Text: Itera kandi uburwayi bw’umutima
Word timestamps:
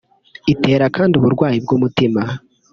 Itera 0.53 0.85
kandi 0.95 1.13
uburwayi 1.15 1.57
bw’umutima 1.63 2.21